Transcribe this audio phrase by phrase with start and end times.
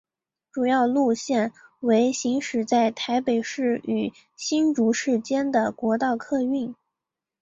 [0.51, 1.51] 主要路线
[1.81, 6.73] 为行驶在台北市与新竹市间的国道客运。